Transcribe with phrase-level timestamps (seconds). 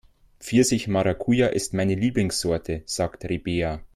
[0.39, 3.81] Pfirsich-Maracuja ist meine Lieblingssorte, sagt Rabea.